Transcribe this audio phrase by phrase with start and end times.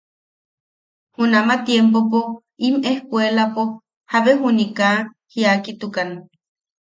[1.13, 2.21] Junama tiempopo
[2.67, 3.63] im ejkkuelapo
[4.11, 4.97] jabe juni kaa
[5.31, 6.09] jiakitukan.